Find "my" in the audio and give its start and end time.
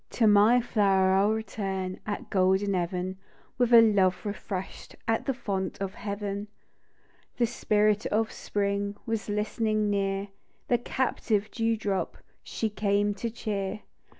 0.25-0.59